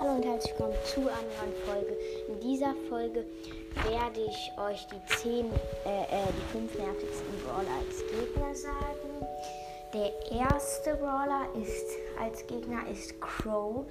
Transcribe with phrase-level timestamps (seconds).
[0.00, 1.96] herzlich willkommen zu einer neuen Folge.
[2.28, 3.26] In dieser Folge
[3.86, 5.46] werde ich euch die 10,
[5.84, 9.26] äh, äh, die 5 nervigsten Brawler als Gegner sagen.
[9.92, 13.84] Der erste Brawler ist als Gegner ist Crow,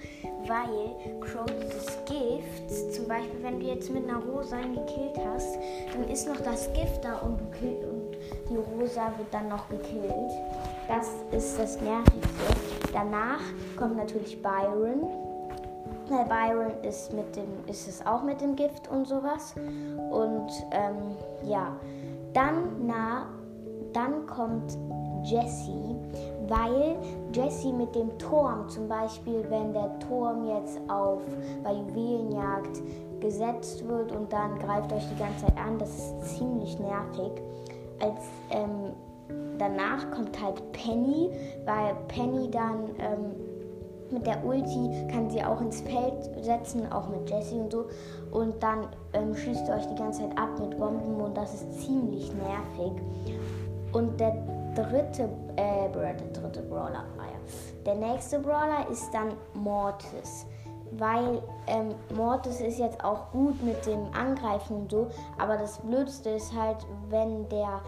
[0.48, 5.58] weil Crow dieses Gift, zum Beispiel wenn du jetzt mit einer Rosa ihn gekillt hast,
[5.94, 8.18] dann ist noch das Gift da und, und
[8.50, 10.32] die Rosa wird dann noch gekillt.
[10.88, 12.92] Das ist das Nervigste.
[12.94, 13.42] Danach
[13.78, 15.29] kommt natürlich Byron.
[16.10, 19.54] Weil Byron ist, mit dem, ist es auch mit dem Gift und sowas.
[20.10, 21.76] Und ähm, ja,
[22.34, 23.28] dann, na,
[23.94, 24.78] dann kommt
[25.24, 25.96] Jessie,
[26.48, 26.96] weil
[27.34, 31.22] Jessie mit dem Turm, zum Beispiel, wenn der Turm jetzt auf
[31.64, 32.82] bei Juwelenjagd
[33.20, 37.32] gesetzt wird und dann greift euch die ganze Zeit an, das ist ziemlich nervig.
[38.00, 38.94] Als ähm,
[39.58, 41.30] danach kommt halt Penny,
[41.66, 43.36] weil Penny dann ähm,
[44.12, 47.86] mit der Ulti kann sie auch ins Feld setzen, auch mit Jessie und so.
[48.32, 51.82] Und dann ähm, schießt ihr euch die ganze Zeit ab mit Bomben und das ist
[51.82, 53.02] ziemlich nervig.
[53.94, 54.36] Und der
[54.76, 57.30] dritte, äh, der dritte Brawler, ah.
[57.86, 60.46] Der nächste Brawler ist dann Mortis.
[60.92, 66.32] Weil ähm, Mortis ist jetzt auch gut mit dem Angreifen und so, aber das Blödste
[66.32, 66.78] ist halt,
[67.10, 67.82] wenn der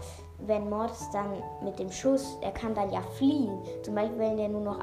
[0.46, 3.58] wenn Mortis dann mit dem Schuss, er kann dann ja fliehen.
[3.82, 4.80] Zum Beispiel, wenn er nur noch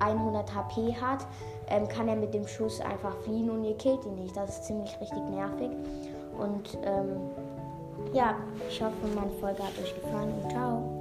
[0.00, 1.26] 100 HP hat,
[1.68, 4.36] ähm, kann er mit dem Schuss einfach fliehen und ihr killt ihn nicht.
[4.36, 5.70] Das ist ziemlich richtig nervig.
[6.38, 7.20] Und ähm,
[8.12, 8.36] ja,
[8.68, 10.95] ich hoffe, meine Folge hat euch gefallen und ciao.